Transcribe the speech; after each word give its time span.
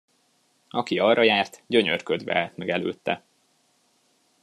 Aki 0.69 0.97
arra 0.99 1.23
járt, 1.23 1.63
gyönyörködve 1.67 2.35
állt 2.39 2.57
meg 2.57 2.69
előtte. 2.69 3.23